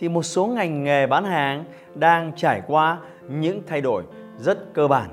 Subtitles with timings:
[0.00, 1.64] thì một số ngành nghề bán hàng
[1.94, 4.02] đang trải qua những thay đổi
[4.38, 5.08] rất cơ bản.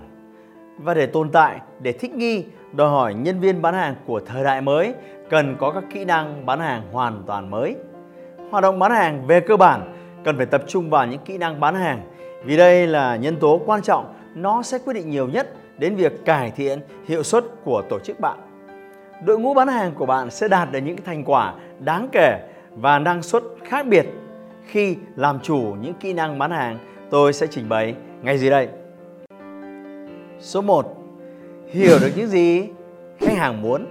[0.77, 4.43] Và để tồn tại, để thích nghi, đòi hỏi nhân viên bán hàng của thời
[4.43, 4.93] đại mới
[5.29, 7.75] cần có các kỹ năng bán hàng hoàn toàn mới.
[8.51, 11.59] Hoạt động bán hàng về cơ bản cần phải tập trung vào những kỹ năng
[11.59, 12.01] bán hàng
[12.43, 16.25] vì đây là nhân tố quan trọng, nó sẽ quyết định nhiều nhất đến việc
[16.25, 18.37] cải thiện hiệu suất của tổ chức bạn.
[19.25, 22.39] Đội ngũ bán hàng của bạn sẽ đạt được những thành quả đáng kể
[22.71, 24.05] và năng suất khác biệt
[24.67, 26.77] khi làm chủ những kỹ năng bán hàng
[27.09, 28.69] tôi sẽ trình bày ngay dưới đây.
[30.39, 30.95] Số 1.
[31.67, 32.69] Hiểu được những gì
[33.19, 33.85] khách hàng muốn.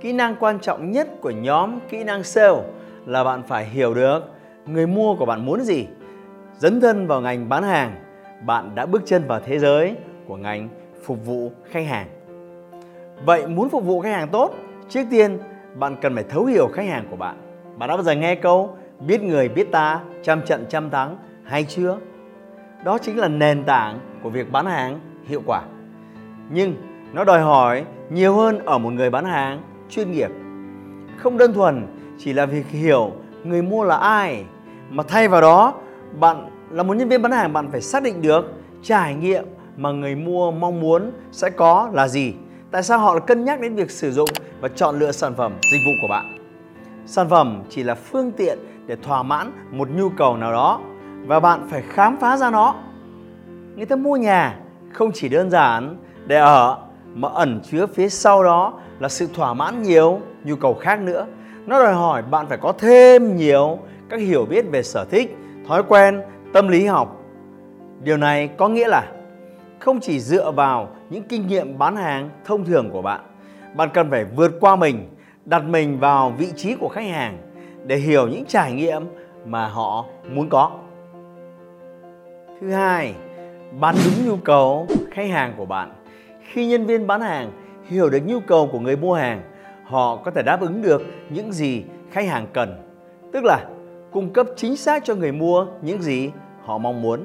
[0.00, 2.62] Kỹ năng quan trọng nhất của nhóm kỹ năng sale
[3.06, 4.20] là bạn phải hiểu được
[4.66, 5.86] người mua của bạn muốn gì.
[6.58, 7.94] Dấn thân vào ngành bán hàng,
[8.46, 10.68] bạn đã bước chân vào thế giới của ngành
[11.04, 12.06] phục vụ khách hàng.
[13.24, 14.54] Vậy muốn phục vụ khách hàng tốt,
[14.88, 15.38] trước tiên
[15.74, 17.36] bạn cần phải thấu hiểu khách hàng của bạn.
[17.76, 21.64] Bạn đã bao giờ nghe câu biết người biết ta, trăm trận trăm thắng hay
[21.64, 21.98] chưa?
[22.84, 25.62] Đó chính là nền tảng của việc bán hàng hiệu quả.
[26.50, 26.74] Nhưng
[27.12, 30.30] nó đòi hỏi nhiều hơn ở một người bán hàng chuyên nghiệp.
[31.16, 31.86] Không đơn thuần
[32.18, 33.12] chỉ là việc hiểu
[33.44, 34.44] người mua là ai,
[34.90, 35.74] mà thay vào đó
[36.20, 38.52] bạn là một nhân viên bán hàng bạn phải xác định được
[38.82, 39.44] trải nghiệm
[39.76, 42.34] mà người mua mong muốn sẽ có là gì.
[42.70, 44.28] Tại sao họ cân nhắc đến việc sử dụng
[44.60, 46.38] và chọn lựa sản phẩm, dịch vụ của bạn?
[47.06, 50.80] Sản phẩm chỉ là phương tiện để thỏa mãn một nhu cầu nào đó
[51.26, 52.74] và bạn phải khám phá ra nó.
[53.76, 54.58] Người ta mua nhà
[54.92, 56.78] không chỉ đơn giản để ở
[57.14, 61.26] mà ẩn chứa phía sau đó là sự thỏa mãn nhiều nhu cầu khác nữa.
[61.66, 65.36] Nó đòi hỏi bạn phải có thêm nhiều các hiểu biết về sở thích,
[65.68, 67.22] thói quen, tâm lý học.
[68.02, 69.12] Điều này có nghĩa là
[69.78, 73.20] không chỉ dựa vào những kinh nghiệm bán hàng thông thường của bạn,
[73.76, 75.08] bạn cần phải vượt qua mình,
[75.44, 77.38] đặt mình vào vị trí của khách hàng
[77.86, 79.02] để hiểu những trải nghiệm
[79.44, 80.70] mà họ muốn có.
[82.60, 83.14] Thứ hai,
[83.80, 85.92] bán đúng nhu cầu khách hàng của bạn.
[86.42, 87.50] Khi nhân viên bán hàng
[87.88, 89.42] hiểu được nhu cầu của người mua hàng,
[89.84, 92.82] họ có thể đáp ứng được những gì khách hàng cần.
[93.32, 93.64] Tức là
[94.12, 96.30] cung cấp chính xác cho người mua những gì
[96.64, 97.20] họ mong muốn.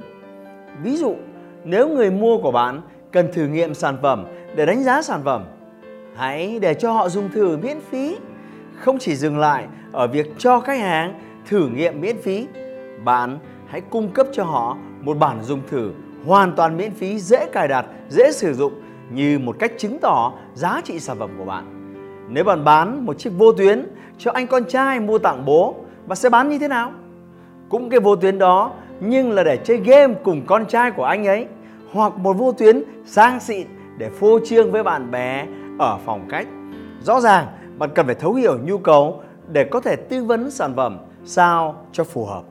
[0.83, 1.15] Ví dụ,
[1.63, 5.45] nếu người mua của bạn cần thử nghiệm sản phẩm để đánh giá sản phẩm,
[6.15, 8.17] hãy để cho họ dùng thử miễn phí
[8.81, 11.19] không chỉ dừng lại ở việc cho khách hàng
[11.49, 12.47] thử nghiệm miễn phí,
[13.03, 15.91] bạn hãy cung cấp cho họ một bản dùng thử
[16.25, 18.73] hoàn toàn miễn phí, dễ cài đặt, dễ sử dụng
[19.11, 21.93] như một cách chứng tỏ giá trị sản phẩm của bạn.
[22.29, 23.85] Nếu bạn bán một chiếc vô tuyến
[24.17, 25.75] cho anh con trai mua tặng bố,
[26.07, 26.91] bạn sẽ bán như thế nào?
[27.69, 31.27] Cũng cái vô tuyến đó nhưng là để chơi game cùng con trai của anh
[31.27, 31.47] ấy
[31.91, 35.45] hoặc một vô tuyến sang xịn để phô trương với bạn bè
[35.79, 36.47] ở phòng cách.
[37.01, 37.47] Rõ ràng
[37.81, 41.85] bạn cần phải thấu hiểu nhu cầu để có thể tư vấn sản phẩm sao
[41.91, 42.43] cho phù hợp.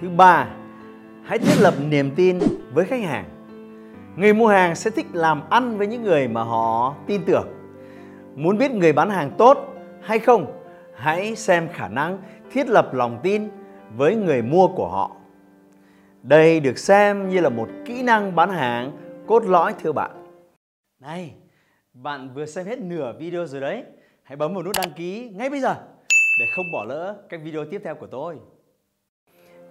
[0.00, 0.48] Thứ ba,
[1.24, 2.38] hãy thiết lập niềm tin
[2.72, 3.24] với khách hàng.
[4.16, 7.46] Người mua hàng sẽ thích làm ăn với những người mà họ tin tưởng.
[8.34, 9.58] Muốn biết người bán hàng tốt
[10.02, 10.62] hay không,
[10.94, 12.18] hãy xem khả năng
[12.50, 13.48] thiết lập lòng tin
[13.96, 15.10] với người mua của họ.
[16.22, 18.92] Đây được xem như là một kỹ năng bán hàng
[19.26, 20.10] cốt lõi thưa bạn.
[21.00, 21.34] Này,
[21.92, 23.84] bạn vừa xem hết nửa video rồi đấy
[24.28, 25.74] hãy bấm vào nút đăng ký ngay bây giờ
[26.40, 28.36] để không bỏ lỡ các video tiếp theo của tôi.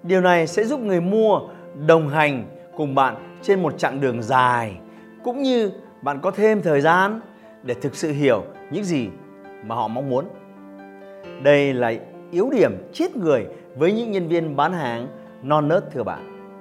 [0.04, 1.40] Điều này sẽ giúp người mua
[1.88, 2.46] đồng hành
[2.76, 4.78] cùng bạn trên một chặng đường dài,
[5.24, 7.22] cũng như bạn có thêm thời gian
[7.64, 9.10] để thực sự hiểu những gì
[9.66, 10.26] mà họ mong muốn.
[11.44, 11.94] Đây là
[12.32, 13.46] yếu điểm chết người
[13.76, 15.08] với những nhân viên bán hàng
[15.44, 16.52] non nớt, thưa bạn.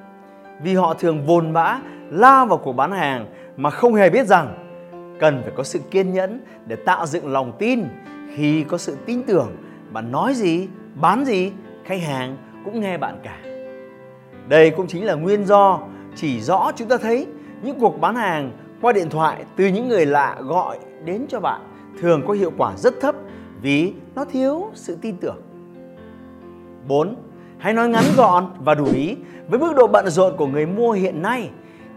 [0.63, 1.81] Vì họ thường vồn vã
[2.11, 3.27] lao vào cuộc bán hàng
[3.57, 4.66] mà không hề biết rằng
[5.19, 7.85] cần phải có sự kiên nhẫn để tạo dựng lòng tin
[8.35, 9.57] khi có sự tin tưởng
[9.93, 10.69] bạn nói gì
[11.01, 11.53] bán gì
[11.85, 13.39] khách hàng cũng nghe bạn cả
[14.49, 15.81] đây cũng chính là nguyên do
[16.17, 17.27] chỉ rõ chúng ta thấy
[17.63, 21.61] những cuộc bán hàng qua điện thoại từ những người lạ gọi đến cho bạn
[22.01, 23.15] thường có hiệu quả rất thấp
[23.63, 25.37] vì nó thiếu sự tin tưởng
[26.89, 27.17] 4.
[27.59, 29.17] Hãy nói ngắn gọn và đủ ý.
[29.49, 31.51] Với mức độ bận rộn của người mua hiện nay,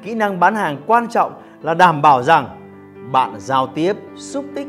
[0.03, 2.58] kỹ năng bán hàng quan trọng là đảm bảo rằng
[3.11, 4.67] bạn giao tiếp, xúc tích,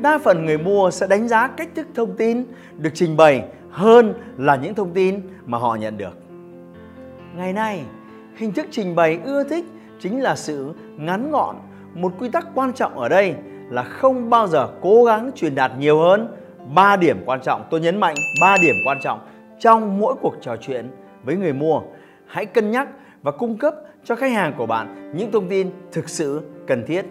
[0.00, 2.44] đa phần người mua sẽ đánh giá cách thức thông tin
[2.78, 6.18] được trình bày hơn là những thông tin mà họ nhận được.
[7.36, 7.80] Ngày nay,
[8.36, 9.64] hình thức trình bày ưa thích
[10.00, 11.56] chính là sự ngắn gọn.
[11.94, 13.34] Một quy tắc quan trọng ở đây
[13.70, 16.28] là không bao giờ cố gắng truyền đạt nhiều hơn
[16.74, 17.64] 3 điểm quan trọng.
[17.70, 19.20] Tôi nhấn mạnh 3 điểm quan trọng
[19.60, 20.90] trong mỗi cuộc trò chuyện
[21.24, 21.80] với người mua.
[22.26, 22.88] Hãy cân nhắc
[23.22, 23.74] và cung cấp
[24.04, 27.04] cho khách hàng của bạn những thông tin thực sự cần thiết.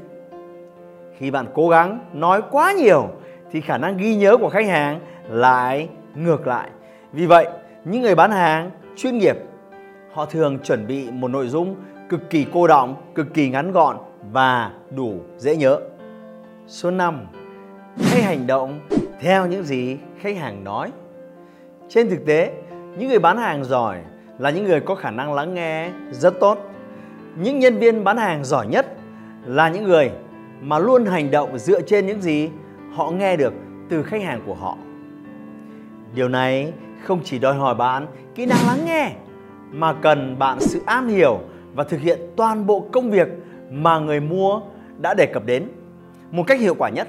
[1.22, 3.10] Khi bạn cố gắng nói quá nhiều
[3.52, 6.70] thì khả năng ghi nhớ của khách hàng lại ngược lại.
[7.14, 7.48] Vì vậy,
[7.86, 9.38] những người bán hàng chuyên nghiệp
[10.14, 11.76] họ thường chuẩn bị một nội dung
[12.10, 13.98] cực kỳ cô động, cực kỳ ngắn gọn
[14.32, 15.80] và đủ dễ nhớ.
[16.68, 17.28] Số 5.
[18.04, 18.80] Hãy hành động
[19.20, 20.92] theo những gì khách hàng nói.
[21.90, 22.52] Trên thực tế,
[22.98, 23.98] những người bán hàng giỏi
[24.40, 26.58] là những người có khả năng lắng nghe rất tốt.
[27.36, 28.88] Những nhân viên bán hàng giỏi nhất
[29.46, 30.12] là những người
[30.62, 32.50] mà luôn hành động dựa trên những gì
[32.94, 33.54] họ nghe được
[33.90, 34.78] từ khách hàng của họ.
[36.16, 36.74] Điều này
[37.04, 39.12] không chỉ đòi hỏi bạn kỹ năng lắng nghe,
[39.72, 41.40] mà cần bạn sự am hiểu
[41.76, 43.28] và thực hiện toàn bộ công việc
[43.72, 44.62] mà người mua
[44.98, 45.68] đã đề cập đến
[46.32, 47.08] một cách hiệu quả nhất.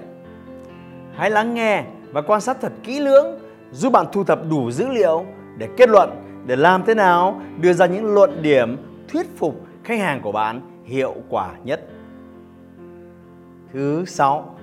[1.16, 3.38] Hãy lắng nghe và quan sát thật kỹ lưỡng,
[3.72, 5.24] giúp bạn thu thập đủ dữ liệu
[5.58, 6.10] để kết luận
[6.46, 8.76] để làm thế nào đưa ra những luận điểm
[9.08, 11.88] thuyết phục khách hàng của bạn hiệu quả nhất.
[13.72, 14.54] Thứ sáu,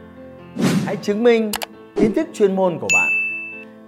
[0.85, 1.51] hãy chứng minh
[1.95, 3.09] kiến thức chuyên môn của bạn.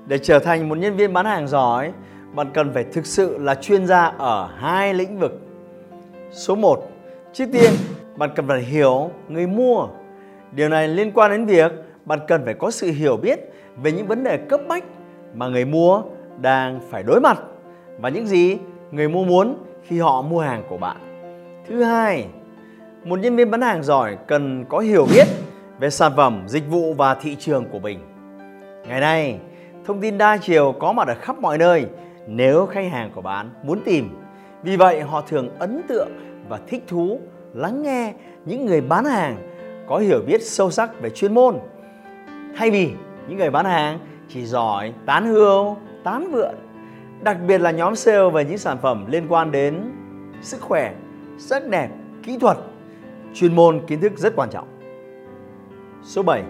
[0.07, 1.91] Để trở thành một nhân viên bán hàng giỏi,
[2.33, 5.41] bạn cần phải thực sự là chuyên gia ở hai lĩnh vực.
[6.31, 6.89] Số 1,
[7.33, 7.71] trước tiên
[8.15, 9.87] bạn cần phải hiểu người mua.
[10.51, 11.71] Điều này liên quan đến việc
[12.05, 13.39] bạn cần phải có sự hiểu biết
[13.83, 14.83] về những vấn đề cấp bách
[15.33, 16.01] mà người mua
[16.41, 17.39] đang phải đối mặt
[17.99, 18.57] và những gì
[18.91, 20.97] người mua muốn khi họ mua hàng của bạn.
[21.67, 22.25] Thứ hai,
[23.03, 25.27] một nhân viên bán hàng giỏi cần có hiểu biết
[25.79, 27.99] về sản phẩm, dịch vụ và thị trường của mình.
[28.87, 29.39] Ngày nay,
[29.85, 31.85] thông tin đa chiều có mặt ở khắp mọi nơi
[32.27, 34.09] nếu khách hàng của bạn muốn tìm.
[34.63, 36.09] Vì vậy, họ thường ấn tượng
[36.49, 37.19] và thích thú
[37.53, 38.13] lắng nghe
[38.45, 39.37] những người bán hàng
[39.87, 41.59] có hiểu biết sâu sắc về chuyên môn.
[42.57, 42.91] Thay vì
[43.27, 43.99] những người bán hàng
[44.29, 46.55] chỉ giỏi tán hưu, tán vượn.
[47.21, 49.91] Đặc biệt là nhóm sale về những sản phẩm liên quan đến
[50.41, 50.93] sức khỏe,
[51.37, 51.89] sắc đẹp,
[52.23, 52.57] kỹ thuật,
[53.33, 54.67] chuyên môn kiến thức rất quan trọng.
[56.03, 56.43] Số 7.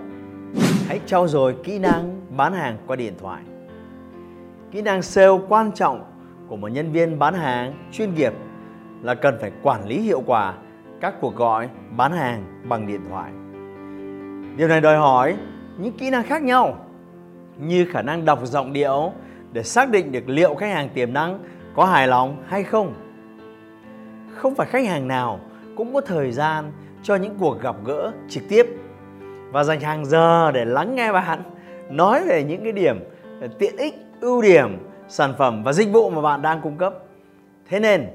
[0.87, 3.41] Hãy trau dồi kỹ năng bán hàng qua điện thoại.
[4.71, 6.03] Kỹ năng sale quan trọng
[6.47, 8.33] của một nhân viên bán hàng chuyên nghiệp
[9.01, 10.53] là cần phải quản lý hiệu quả
[11.01, 13.31] các cuộc gọi bán hàng bằng điện thoại.
[14.57, 15.37] Điều này đòi hỏi
[15.77, 16.77] những kỹ năng khác nhau,
[17.57, 19.11] như khả năng đọc giọng điệu
[19.53, 21.39] để xác định được liệu khách hàng tiềm năng
[21.75, 22.93] có hài lòng hay không.
[24.35, 25.39] Không phải khách hàng nào
[25.75, 26.71] cũng có thời gian
[27.03, 28.65] cho những cuộc gặp gỡ trực tiếp
[29.51, 31.43] và dành hàng giờ để lắng nghe bạn
[31.89, 32.99] nói về những cái điểm
[33.59, 34.77] tiện ích, ưu điểm,
[35.07, 36.93] sản phẩm và dịch vụ mà bạn đang cung cấp.
[37.69, 38.07] Thế nên,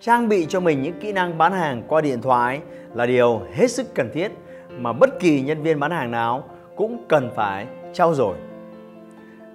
[0.00, 2.60] trang bị cho mình những kỹ năng bán hàng qua điện thoại
[2.94, 4.32] là điều hết sức cần thiết
[4.70, 6.44] mà bất kỳ nhân viên bán hàng nào
[6.76, 8.36] cũng cần phải trau dồi.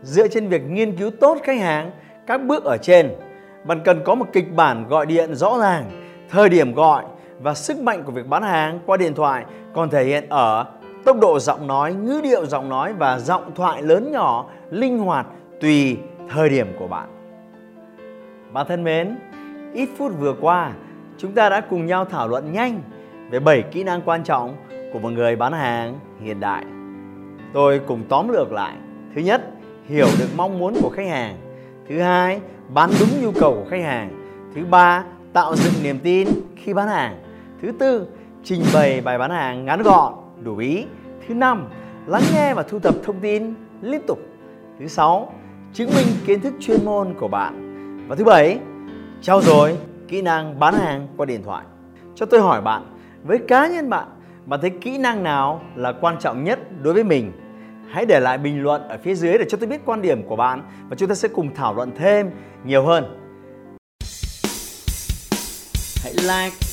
[0.03, 1.91] Dựa trên việc nghiên cứu tốt khách hàng,
[2.27, 3.09] các bước ở trên,
[3.63, 7.03] bạn cần có một kịch bản gọi điện rõ ràng, thời điểm gọi
[7.39, 10.65] và sức mạnh của việc bán hàng qua điện thoại còn thể hiện ở
[11.05, 15.27] tốc độ giọng nói, ngữ điệu giọng nói và giọng thoại lớn nhỏ, linh hoạt
[15.61, 15.97] tùy
[16.29, 17.09] thời điểm của bạn.
[18.53, 19.15] Bạn thân mến,
[19.73, 20.71] ít phút vừa qua,
[21.17, 22.81] chúng ta đã cùng nhau thảo luận nhanh
[23.29, 24.55] về 7 kỹ năng quan trọng
[24.93, 26.65] của một người bán hàng hiện đại.
[27.53, 28.75] Tôi cùng tóm lược lại.
[29.15, 29.41] Thứ nhất,
[29.85, 31.37] hiểu được mong muốn của khách hàng.
[31.89, 32.41] Thứ hai,
[32.73, 34.09] bán đúng nhu cầu của khách hàng.
[34.55, 35.03] Thứ ba,
[35.33, 37.17] tạo dựng niềm tin khi bán hàng.
[37.63, 38.07] Thứ tư,
[38.43, 40.85] trình bày bài bán hàng ngắn gọn, đủ ý.
[41.27, 41.69] Thứ năm,
[42.05, 44.19] lắng nghe và thu thập thông tin liên tục.
[44.79, 45.33] Thứ sáu,
[45.73, 47.53] chứng minh kiến thức chuyên môn của bạn.
[48.07, 48.59] Và thứ bảy,
[49.21, 49.77] trao dồi
[50.07, 51.65] kỹ năng bán hàng qua điện thoại.
[52.15, 54.07] Cho tôi hỏi bạn, với cá nhân bạn,
[54.45, 57.31] bạn thấy kỹ năng nào là quan trọng nhất đối với mình?
[57.89, 60.35] Hãy để lại bình luận ở phía dưới để cho tôi biết quan điểm của
[60.35, 62.31] bạn và chúng ta sẽ cùng thảo luận thêm
[62.65, 63.03] nhiều hơn.
[66.03, 66.72] Hãy like